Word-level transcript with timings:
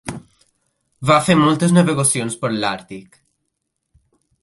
Va 1.09 1.17
fer 1.27 1.35
moltes 1.43 1.75
navegacions 1.79 2.41
per 2.45 2.53
l'Àrtic. 2.57 3.25